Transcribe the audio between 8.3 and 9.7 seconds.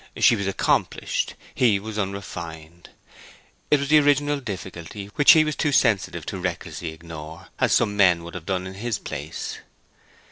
have done in his place.